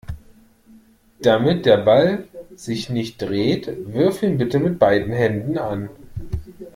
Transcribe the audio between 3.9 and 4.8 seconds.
wirf ihn bitte mit